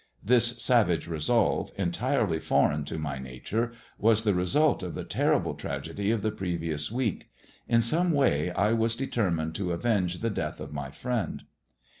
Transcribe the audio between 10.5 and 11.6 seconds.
of my friend.